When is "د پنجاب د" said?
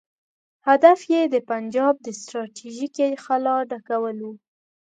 1.33-2.07